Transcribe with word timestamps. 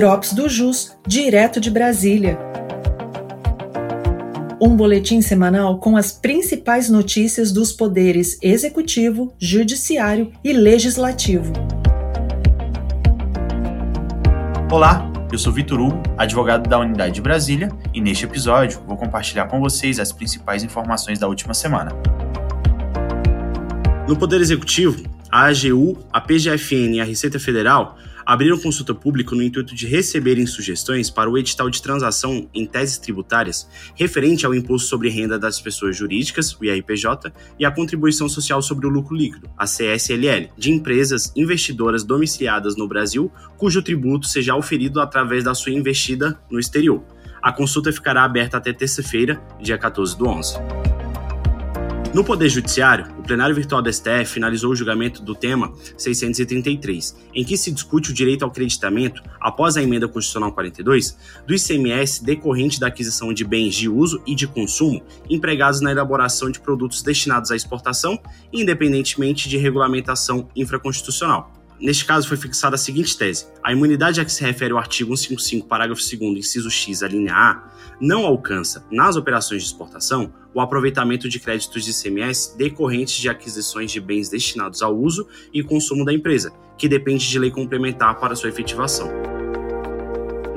Drops 0.00 0.32
do 0.32 0.48
Jus, 0.48 0.96
direto 1.06 1.60
de 1.60 1.70
Brasília. 1.70 2.38
Um 4.58 4.74
boletim 4.74 5.20
semanal 5.20 5.78
com 5.78 5.94
as 5.94 6.10
principais 6.10 6.88
notícias 6.88 7.52
dos 7.52 7.70
poderes 7.70 8.38
executivo, 8.40 9.34
judiciário 9.38 10.32
e 10.42 10.54
legislativo. 10.54 11.52
Olá, 14.72 15.06
eu 15.30 15.38
sou 15.38 15.52
Vitor 15.52 15.78
Hugo, 15.78 16.02
advogado 16.16 16.66
da 16.66 16.78
Unidade 16.78 17.12
de 17.12 17.20
Brasília, 17.20 17.68
e 17.92 18.00
neste 18.00 18.24
episódio 18.24 18.80
vou 18.86 18.96
compartilhar 18.96 19.48
com 19.48 19.60
vocês 19.60 20.00
as 20.00 20.10
principais 20.10 20.64
informações 20.64 21.18
da 21.18 21.28
última 21.28 21.52
semana. 21.52 21.92
No 24.08 24.16
Poder 24.16 24.40
Executivo, 24.40 25.04
a 25.30 25.48
AGU, 25.48 25.98
a 26.10 26.22
PGFN 26.22 26.94
e 26.94 27.00
a 27.02 27.04
Receita 27.04 27.38
Federal 27.38 27.98
abriram 28.24 28.58
consulta 28.58 28.94
pública 28.94 29.34
no 29.34 29.42
intuito 29.42 29.74
de 29.74 29.86
receberem 29.86 30.46
sugestões 30.46 31.10
para 31.10 31.30
o 31.30 31.38
edital 31.38 31.70
de 31.70 31.80
transação 31.80 32.48
em 32.54 32.66
teses 32.66 32.98
tributárias 32.98 33.68
referente 33.94 34.46
ao 34.46 34.54
Imposto 34.54 34.88
sobre 34.88 35.08
Renda 35.08 35.38
das 35.38 35.60
Pessoas 35.60 35.96
Jurídicas, 35.96 36.56
o 36.58 36.64
IRPJ, 36.64 37.32
e 37.58 37.64
a 37.64 37.70
Contribuição 37.70 38.28
Social 38.28 38.62
sobre 38.62 38.86
o 38.86 38.90
Lucro 38.90 39.16
Líquido, 39.16 39.50
a 39.56 39.64
CSLL, 39.64 40.50
de 40.56 40.70
empresas 40.70 41.32
investidoras 41.36 42.04
domiciliadas 42.04 42.76
no 42.76 42.88
Brasil 42.88 43.30
cujo 43.56 43.82
tributo 43.82 44.26
seja 44.26 44.52
auferido 44.52 45.00
através 45.00 45.44
da 45.44 45.54
sua 45.54 45.72
investida 45.72 46.40
no 46.50 46.58
exterior. 46.58 47.02
A 47.42 47.52
consulta 47.52 47.92
ficará 47.92 48.24
aberta 48.24 48.58
até 48.58 48.72
terça-feira, 48.72 49.40
dia 49.60 49.78
14 49.78 50.16
do 50.16 50.26
11. 50.26 50.89
No 52.12 52.24
Poder 52.24 52.48
Judiciário, 52.48 53.06
o 53.20 53.22
plenário 53.22 53.54
virtual 53.54 53.80
da 53.80 53.92
STF 53.92 54.26
finalizou 54.26 54.72
o 54.72 54.74
julgamento 54.74 55.22
do 55.22 55.32
tema 55.32 55.72
633, 55.96 57.16
em 57.32 57.44
que 57.44 57.56
se 57.56 57.70
discute 57.70 58.10
o 58.10 58.12
direito 58.12 58.44
ao 58.44 58.50
creditamento, 58.50 59.22
após 59.40 59.76
a 59.76 59.82
emenda 59.82 60.08
constitucional 60.08 60.50
42, 60.50 61.16
do 61.46 61.54
ICMS 61.54 62.24
decorrente 62.24 62.80
da 62.80 62.88
aquisição 62.88 63.32
de 63.32 63.44
bens 63.44 63.76
de 63.76 63.88
uso 63.88 64.20
e 64.26 64.34
de 64.34 64.48
consumo 64.48 65.00
empregados 65.30 65.80
na 65.80 65.92
elaboração 65.92 66.50
de 66.50 66.58
produtos 66.58 67.00
destinados 67.00 67.52
à 67.52 67.56
exportação, 67.56 68.18
independentemente 68.52 69.48
de 69.48 69.56
regulamentação 69.56 70.48
infraconstitucional. 70.56 71.59
Neste 71.80 72.04
caso, 72.04 72.28
foi 72.28 72.36
fixada 72.36 72.74
a 72.74 72.78
seguinte 72.78 73.16
tese: 73.16 73.46
a 73.62 73.72
imunidade 73.72 74.20
a 74.20 74.24
que 74.24 74.32
se 74.32 74.44
refere 74.44 74.72
o 74.72 74.78
artigo 74.78 75.16
155, 75.16 75.66
parágrafo 75.66 76.02
2, 76.02 76.38
inciso 76.38 76.70
X, 76.70 77.02
a 77.02 77.08
linha 77.08 77.34
A, 77.34 77.70
não 78.00 78.26
alcança, 78.26 78.84
nas 78.90 79.16
operações 79.16 79.62
de 79.62 79.68
exportação, 79.68 80.32
o 80.52 80.60
aproveitamento 80.60 81.28
de 81.28 81.38
créditos 81.40 81.84
de 81.84 81.90
ICMS 81.90 82.56
decorrentes 82.56 83.14
de 83.14 83.28
aquisições 83.28 83.90
de 83.90 84.00
bens 84.00 84.28
destinados 84.28 84.82
ao 84.82 84.96
uso 84.96 85.26
e 85.52 85.62
consumo 85.62 86.04
da 86.04 86.12
empresa, 86.12 86.52
que 86.76 86.88
depende 86.88 87.28
de 87.28 87.38
lei 87.38 87.50
complementar 87.50 88.18
para 88.18 88.34
sua 88.34 88.48
efetivação 88.48 89.29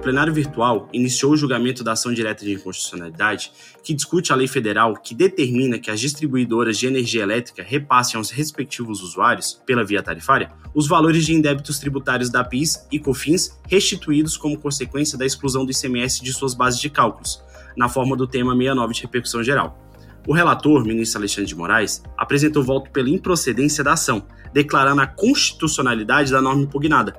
o 0.00 0.02
plenário 0.02 0.32
virtual 0.32 0.88
iniciou 0.94 1.32
o 1.32 1.36
julgamento 1.36 1.84
da 1.84 1.92
ação 1.92 2.14
direta 2.14 2.42
de 2.42 2.54
inconstitucionalidade, 2.54 3.52
que 3.84 3.92
discute 3.92 4.32
a 4.32 4.34
lei 4.34 4.48
federal 4.48 4.94
que 4.94 5.14
determina 5.14 5.78
que 5.78 5.90
as 5.90 6.00
distribuidoras 6.00 6.78
de 6.78 6.86
energia 6.86 7.22
elétrica 7.22 7.62
repassem 7.62 8.16
aos 8.16 8.30
respectivos 8.30 9.02
usuários, 9.02 9.60
pela 9.66 9.84
via 9.84 10.02
tarifária, 10.02 10.50
os 10.74 10.88
valores 10.88 11.26
de 11.26 11.34
indébitos 11.34 11.78
tributários 11.78 12.30
da 12.30 12.42
PIS 12.42 12.86
e 12.90 12.98
COFINS 12.98 13.60
restituídos 13.68 14.38
como 14.38 14.58
consequência 14.58 15.18
da 15.18 15.26
exclusão 15.26 15.66
do 15.66 15.70
ICMS 15.70 16.24
de 16.24 16.32
suas 16.32 16.54
bases 16.54 16.80
de 16.80 16.88
cálculos, 16.88 17.42
na 17.76 17.86
forma 17.86 18.16
do 18.16 18.26
tema 18.26 18.52
69 18.56 18.94
de 18.94 19.02
repercussão 19.02 19.44
geral. 19.44 19.89
O 20.26 20.32
relator, 20.34 20.84
ministro 20.84 21.18
Alexandre 21.18 21.46
de 21.46 21.56
Moraes, 21.56 22.02
apresentou 22.16 22.62
voto 22.62 22.90
pela 22.90 23.08
improcedência 23.08 23.82
da 23.82 23.94
ação, 23.94 24.22
declarando 24.52 25.00
a 25.00 25.06
constitucionalidade 25.06 26.30
da 26.30 26.42
norma 26.42 26.62
impugnada. 26.62 27.14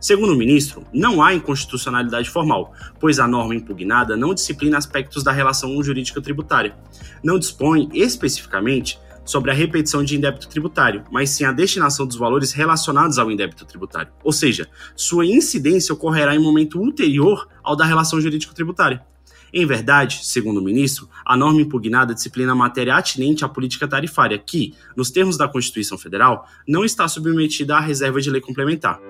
Segundo 0.00 0.32
o 0.32 0.36
ministro, 0.36 0.84
não 0.92 1.22
há 1.22 1.34
inconstitucionalidade 1.34 2.30
formal, 2.30 2.72
pois 2.98 3.18
a 3.18 3.26
norma 3.26 3.54
impugnada 3.54 4.16
não 4.16 4.34
disciplina 4.34 4.78
aspectos 4.78 5.22
da 5.22 5.32
relação 5.32 5.82
jurídica 5.82 6.20
tributária. 6.20 6.76
Não 7.22 7.38
dispõe 7.38 7.88
especificamente 7.92 8.98
sobre 9.24 9.50
a 9.50 9.54
repetição 9.54 10.04
de 10.04 10.16
indébito 10.16 10.48
tributário, 10.48 11.04
mas 11.10 11.30
sim 11.30 11.44
a 11.44 11.52
destinação 11.52 12.06
dos 12.06 12.16
valores 12.16 12.52
relacionados 12.52 13.18
ao 13.18 13.30
indébito 13.30 13.66
tributário. 13.66 14.12
Ou 14.22 14.32
seja, 14.32 14.68
sua 14.94 15.26
incidência 15.26 15.92
ocorrerá 15.92 16.34
em 16.34 16.38
momento 16.38 16.78
ulterior 16.78 17.48
ao 17.62 17.74
da 17.74 17.84
relação 17.84 18.20
jurídico-tributária. 18.20 19.04
Em 19.58 19.64
verdade, 19.64 20.20
segundo 20.22 20.58
o 20.58 20.62
ministro, 20.62 21.08
a 21.24 21.34
norma 21.34 21.62
impugnada 21.62 22.12
disciplina 22.12 22.52
a 22.52 22.54
matéria 22.54 22.94
atinente 22.94 23.42
à 23.42 23.48
política 23.48 23.88
tarifária, 23.88 24.36
que, 24.36 24.74
nos 24.94 25.10
termos 25.10 25.38
da 25.38 25.48
Constituição 25.48 25.96
Federal, 25.96 26.46
não 26.68 26.84
está 26.84 27.08
submetida 27.08 27.74
à 27.74 27.80
reserva 27.80 28.20
de 28.20 28.28
lei 28.28 28.42
complementar. 28.42 29.00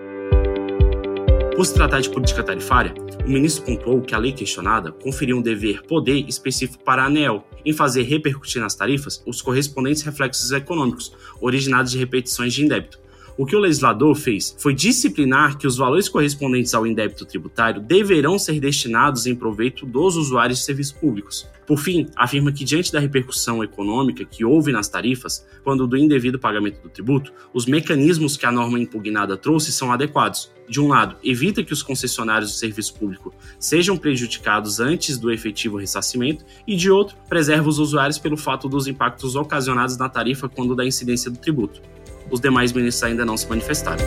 Por 1.56 1.66
se 1.66 1.74
tratar 1.74 1.98
de 1.98 2.08
política 2.08 2.44
tarifária, 2.44 2.94
o 3.26 3.28
ministro 3.28 3.64
pontuou 3.64 4.00
que 4.00 4.14
a 4.14 4.18
lei 4.18 4.30
questionada 4.30 4.92
conferia 4.92 5.36
um 5.36 5.42
dever 5.42 5.82
poder 5.82 6.24
específico 6.28 6.84
para 6.84 7.02
a 7.02 7.06
ANEEL 7.06 7.44
em 7.64 7.72
fazer 7.72 8.04
repercutir 8.04 8.62
nas 8.62 8.76
tarifas 8.76 9.20
os 9.26 9.42
correspondentes 9.42 10.02
reflexos 10.02 10.52
econômicos 10.52 11.12
originados 11.40 11.90
de 11.90 11.98
repetições 11.98 12.54
de 12.54 12.64
indébito, 12.64 13.00
o 13.38 13.44
que 13.44 13.54
o 13.54 13.58
legislador 13.58 14.14
fez 14.14 14.56
foi 14.58 14.74
disciplinar 14.74 15.58
que 15.58 15.66
os 15.66 15.76
valores 15.76 16.08
correspondentes 16.08 16.74
ao 16.74 16.86
indébito 16.86 17.26
tributário 17.26 17.82
deverão 17.82 18.38
ser 18.38 18.58
destinados 18.58 19.26
em 19.26 19.34
proveito 19.34 19.84
dos 19.84 20.16
usuários 20.16 20.60
de 20.60 20.64
serviços 20.64 20.92
públicos. 20.92 21.46
Por 21.66 21.78
fim, 21.78 22.06
afirma 22.14 22.52
que, 22.52 22.64
diante 22.64 22.92
da 22.92 23.00
repercussão 23.00 23.62
econômica 23.62 24.24
que 24.24 24.44
houve 24.44 24.70
nas 24.70 24.88
tarifas, 24.88 25.44
quando 25.64 25.86
do 25.86 25.96
indevido 25.96 26.38
pagamento 26.38 26.80
do 26.80 26.88
tributo, 26.88 27.32
os 27.52 27.66
mecanismos 27.66 28.36
que 28.36 28.46
a 28.46 28.52
norma 28.52 28.78
impugnada 28.78 29.36
trouxe 29.36 29.72
são 29.72 29.92
adequados. 29.92 30.48
De 30.68 30.80
um 30.80 30.88
lado, 30.88 31.16
evita 31.24 31.64
que 31.64 31.72
os 31.72 31.82
concessionários 31.82 32.52
do 32.52 32.56
serviço 32.56 32.94
público 32.94 33.34
sejam 33.58 33.96
prejudicados 33.96 34.78
antes 34.78 35.18
do 35.18 35.30
efetivo 35.30 35.76
ressarcimento, 35.76 36.44
e 36.66 36.76
de 36.76 36.88
outro, 36.88 37.16
preserva 37.28 37.68
os 37.68 37.80
usuários 37.80 38.18
pelo 38.18 38.36
fato 38.36 38.68
dos 38.68 38.86
impactos 38.86 39.34
ocasionados 39.34 39.96
na 39.96 40.08
tarifa 40.08 40.48
quando 40.48 40.74
da 40.74 40.86
incidência 40.86 41.30
do 41.30 41.38
tributo 41.38 41.82
os 42.30 42.40
demais 42.40 42.72
ministros 42.72 43.02
ainda 43.04 43.24
não 43.24 43.36
se 43.36 43.48
manifestaram. 43.48 44.04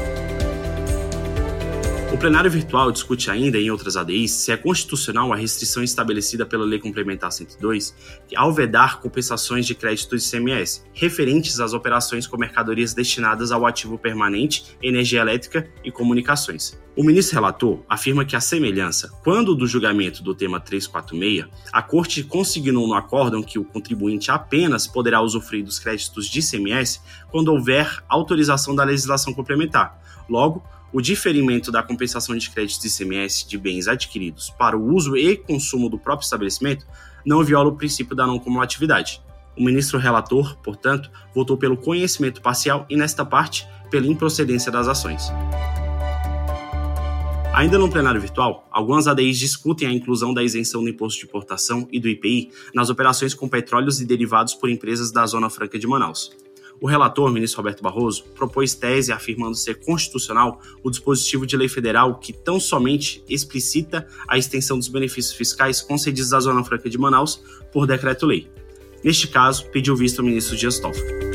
Plenário 2.20 2.52
virtual 2.52 2.92
discute 2.92 3.32
ainda, 3.32 3.58
em 3.58 3.72
outras 3.72 3.96
ADIs, 3.96 4.32
se 4.32 4.52
é 4.52 4.58
constitucional 4.58 5.32
a 5.32 5.38
restrição 5.38 5.82
estabelecida 5.82 6.46
pela 6.46 6.66
Lei 6.66 6.78
Complementar 6.78 7.32
102, 7.32 7.96
ao 8.36 8.52
vedar 8.52 9.00
compensações 9.00 9.66
de 9.66 9.74
créditos 9.74 10.24
de 10.24 10.30
CMS, 10.30 10.84
referentes 10.92 11.62
às 11.62 11.72
operações 11.72 12.28
com 12.28 12.36
mercadorias 12.36 12.94
destinadas 12.94 13.54
ao 13.54 13.66
ativo 13.66 13.98
permanente, 13.98 14.78
energia 14.84 15.22
elétrica 15.22 15.72
e 15.82 15.90
comunicações. 15.94 16.78
O 16.94 17.06
ministro 17.06 17.36
relator 17.36 17.80
afirma 17.88 18.26
que 18.26 18.36
a 18.36 18.42
semelhança, 18.42 19.10
quando 19.24 19.56
do 19.56 19.66
julgamento 19.66 20.22
do 20.22 20.36
tema 20.36 20.60
346, 20.60 21.46
a 21.72 21.82
Corte 21.82 22.22
consignou 22.22 22.86
no 22.86 22.96
acórdão 22.96 23.42
que 23.42 23.58
o 23.58 23.64
contribuinte 23.64 24.30
apenas 24.30 24.86
poderá 24.86 25.22
usufruir 25.22 25.64
dos 25.64 25.80
créditos 25.80 26.28
de 26.28 26.42
CMS 26.42 27.02
quando 27.32 27.48
houver 27.48 28.04
autorização 28.10 28.76
da 28.76 28.84
legislação 28.84 29.34
complementar. 29.34 29.98
Logo, 30.28 30.62
o 30.92 31.02
diferimento 31.02 31.72
da 31.72 31.84
compensação 31.84 32.36
de 32.36 32.50
créditos 32.50 32.82
de 32.82 32.88
ICMS 32.88 33.48
de 33.48 33.58
bens 33.58 33.88
adquiridos 33.88 34.50
para 34.50 34.78
o 34.78 34.94
uso 34.94 35.16
e 35.16 35.38
consumo 35.38 35.90
do 35.90 35.98
próprio 35.98 36.26
estabelecimento 36.26 36.86
não 37.26 37.44
viola 37.44 37.70
o 37.70 37.76
princípio 37.76 38.16
da 38.16 38.26
não 38.26 38.40
cumulatividade. 38.40 39.22
O 39.58 39.64
ministro 39.64 40.00
relator, 40.00 40.58
portanto, 40.58 41.12
votou 41.36 41.58
pelo 41.58 41.78
conhecimento 41.78 42.42
parcial 42.42 42.86
e, 42.90 42.96
nesta 42.96 43.26
parte, 43.26 43.68
pela 43.92 44.08
improcedência 44.08 44.72
das 44.72 44.88
ações. 44.88 45.32
Ainda 47.54 47.78
no 47.78 47.90
plenário 47.90 48.22
virtual, 48.22 48.66
algumas 48.72 49.06
ADIs 49.06 49.38
discutem 49.38 49.88
a 49.88 49.92
inclusão 49.92 50.34
da 50.34 50.42
isenção 50.42 50.82
do 50.82 50.90
imposto 50.90 51.20
de 51.20 51.26
importação 51.26 51.88
e 51.92 52.00
do 52.00 52.08
IPI 52.08 52.52
nas 52.74 52.90
operações 52.90 53.34
com 53.34 53.50
petróleos 53.50 54.00
e 54.00 54.06
derivados 54.06 54.54
por 54.54 54.70
empresas 54.70 55.12
da 55.12 55.26
Zona 55.26 55.50
Franca 55.50 55.78
de 55.78 55.86
Manaus. 55.86 56.32
O 56.82 56.88
relator, 56.88 57.32
ministro 57.32 57.58
Roberto 57.58 57.84
Barroso, 57.84 58.24
propôs 58.36 58.74
tese 58.74 59.12
afirmando 59.12 59.56
ser 59.56 59.76
constitucional 59.80 60.62
o 60.82 60.90
dispositivo 60.90 61.46
de 61.46 61.58
lei 61.58 61.68
federal 61.68 62.16
que 62.20 62.32
tão 62.32 62.60
somente 62.60 63.22
explicita 63.28 64.08
a 64.28 64.38
extensão 64.38 64.78
dos 64.78 64.88
benefícios 64.88 65.34
fiscais 65.34 65.82
concedidos 65.82 66.32
à 66.32 66.40
Zona 66.40 66.64
Franca 66.64 66.90
de 66.90 66.98
Manaus 66.98 67.42
por 67.74 67.86
decreto-lei. 67.86 68.50
Neste 69.04 69.28
caso, 69.28 69.66
pediu 69.72 69.96
visto 69.96 70.20
o 70.20 70.24
ministro 70.24 70.56
Dias 70.56 70.80
Toffoli. 70.80 71.30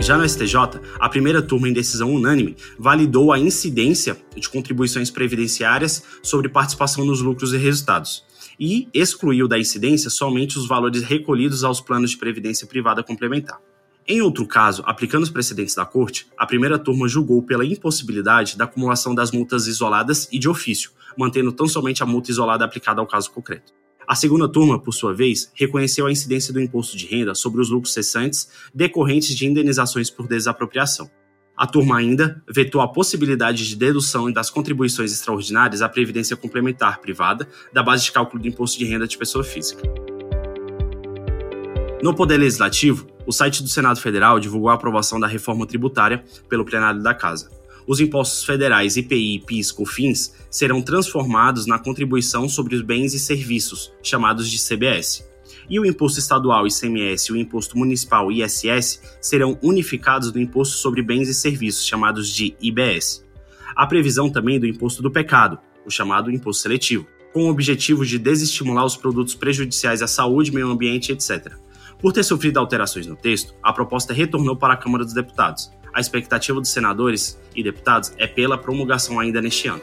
Já 0.00 0.16
no 0.18 0.28
STJ, 0.28 0.56
a 0.98 1.08
primeira 1.08 1.40
turma 1.40 1.68
em 1.68 1.72
decisão 1.72 2.12
unânime 2.12 2.56
validou 2.78 3.32
a 3.32 3.38
incidência 3.38 4.16
de 4.36 4.48
contribuições 4.48 5.10
previdenciárias 5.10 6.02
sobre 6.22 6.48
participação 6.48 7.04
nos 7.04 7.20
lucros 7.20 7.52
e 7.52 7.56
resultados 7.56 8.24
e 8.58 8.88
excluiu 8.92 9.48
da 9.48 9.58
incidência 9.58 10.10
somente 10.10 10.58
os 10.58 10.66
valores 10.66 11.02
recolhidos 11.02 11.64
aos 11.64 11.80
planos 11.80 12.10
de 12.10 12.18
previdência 12.18 12.66
privada 12.66 13.02
complementar. 13.02 13.60
Em 14.06 14.20
outro 14.20 14.46
caso, 14.46 14.82
aplicando 14.84 15.22
os 15.22 15.30
precedentes 15.30 15.74
da 15.74 15.84
Corte, 15.84 16.26
a 16.36 16.44
primeira 16.44 16.78
turma 16.78 17.06
julgou 17.06 17.42
pela 17.42 17.64
impossibilidade 17.64 18.56
da 18.56 18.64
acumulação 18.64 19.14
das 19.14 19.30
multas 19.30 19.66
isoladas 19.68 20.28
e 20.32 20.38
de 20.38 20.48
ofício, 20.48 20.90
mantendo 21.16 21.52
tão 21.52 21.68
somente 21.68 22.02
a 22.02 22.06
multa 22.06 22.30
isolada 22.30 22.64
aplicada 22.64 23.00
ao 23.00 23.06
caso 23.06 23.30
concreto. 23.30 23.72
A 24.06 24.16
segunda 24.16 24.48
turma, 24.48 24.80
por 24.80 24.92
sua 24.92 25.14
vez, 25.14 25.52
reconheceu 25.54 26.06
a 26.06 26.12
incidência 26.12 26.52
do 26.52 26.60
imposto 26.60 26.96
de 26.96 27.06
renda 27.06 27.34
sobre 27.34 27.60
os 27.60 27.70
lucros 27.70 27.94
cessantes 27.94 28.48
decorrentes 28.74 29.36
de 29.36 29.46
indenizações 29.46 30.10
por 30.10 30.26
desapropriação. 30.26 31.08
A 31.56 31.66
turma 31.66 31.98
ainda 31.98 32.42
vetou 32.48 32.80
a 32.80 32.88
possibilidade 32.88 33.68
de 33.68 33.76
dedução 33.76 34.32
das 34.32 34.48
contribuições 34.48 35.12
extraordinárias 35.12 35.82
à 35.82 35.88
Previdência 35.88 36.36
Complementar 36.36 36.98
Privada 37.00 37.46
da 37.72 37.82
base 37.82 38.04
de 38.04 38.12
cálculo 38.12 38.42
do 38.42 38.48
imposto 38.48 38.78
de 38.78 38.86
renda 38.86 39.06
de 39.06 39.18
pessoa 39.18 39.44
física. 39.44 39.82
No 42.02 42.14
Poder 42.14 42.38
Legislativo, 42.38 43.06
o 43.26 43.32
site 43.32 43.62
do 43.62 43.68
Senado 43.68 44.00
Federal 44.00 44.40
divulgou 44.40 44.70
a 44.70 44.74
aprovação 44.74 45.20
da 45.20 45.26
reforma 45.26 45.66
tributária 45.66 46.24
pelo 46.48 46.64
plenário 46.64 47.02
da 47.02 47.14
Casa. 47.14 47.50
Os 47.86 48.00
impostos 48.00 48.44
federais 48.44 48.96
IPI, 48.96 49.44
PIS, 49.46 49.70
COFINS 49.72 50.34
serão 50.50 50.80
transformados 50.80 51.66
na 51.66 51.78
contribuição 51.78 52.48
sobre 52.48 52.74
os 52.74 52.82
bens 52.82 53.12
e 53.12 53.18
serviços, 53.18 53.92
chamados 54.02 54.48
de 54.48 54.58
CBS 54.58 55.31
e 55.68 55.78
o 55.78 55.86
imposto 55.86 56.18
estadual 56.18 56.66
ICMS 56.66 57.30
e 57.30 57.32
o 57.32 57.36
imposto 57.36 57.76
municipal 57.78 58.30
ISS 58.30 59.00
serão 59.20 59.58
unificados 59.62 60.32
no 60.32 60.40
imposto 60.40 60.76
sobre 60.76 61.02
bens 61.02 61.28
e 61.28 61.34
serviços, 61.34 61.86
chamados 61.86 62.28
de 62.28 62.54
IBS. 62.60 63.24
Há 63.74 63.86
previsão 63.86 64.28
também 64.30 64.60
do 64.60 64.66
imposto 64.66 65.02
do 65.02 65.10
pecado, 65.10 65.58
o 65.86 65.90
chamado 65.90 66.30
imposto 66.30 66.62
seletivo, 66.62 67.06
com 67.32 67.44
o 67.44 67.50
objetivo 67.50 68.04
de 68.04 68.18
desestimular 68.18 68.84
os 68.84 68.96
produtos 68.96 69.34
prejudiciais 69.34 70.02
à 70.02 70.06
saúde, 70.06 70.52
meio 70.52 70.68
ambiente, 70.68 71.12
etc. 71.12 71.54
Por 71.98 72.12
ter 72.12 72.22
sofrido 72.24 72.58
alterações 72.58 73.06
no 73.06 73.16
texto, 73.16 73.54
a 73.62 73.72
proposta 73.72 74.12
retornou 74.12 74.56
para 74.56 74.74
a 74.74 74.76
Câmara 74.76 75.04
dos 75.04 75.14
Deputados. 75.14 75.70
A 75.94 76.00
expectativa 76.00 76.60
dos 76.60 76.70
senadores 76.70 77.38
e 77.54 77.62
deputados 77.62 78.12
é 78.16 78.26
pela 78.26 78.58
promulgação 78.58 79.20
ainda 79.20 79.40
neste 79.40 79.68
ano. 79.68 79.82